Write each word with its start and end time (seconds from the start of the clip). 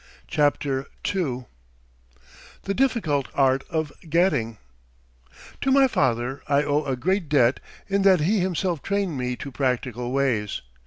CHAPTER 0.27 0.87
II 1.13 1.45
THE 2.63 2.73
DIFFICULT 2.73 3.27
ART 3.35 3.63
OF 3.69 3.93
GETTING 4.09 4.57
To 5.61 5.71
my 5.71 5.87
father 5.87 6.41
I 6.47 6.63
owe 6.63 6.83
a 6.85 6.95
great 6.95 7.29
debt 7.29 7.59
in 7.87 8.01
that 8.01 8.21
he 8.21 8.39
himself 8.39 8.81
trained 8.81 9.15
me 9.15 9.35
to 9.35 9.51
practical 9.51 10.11
ways. 10.11 10.63